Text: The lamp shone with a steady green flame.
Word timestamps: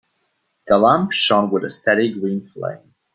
The 0.65 0.79
lamp 0.79 1.11
shone 1.11 1.51
with 1.51 1.63
a 1.63 1.69
steady 1.69 2.11
green 2.19 2.49
flame. 2.49 2.95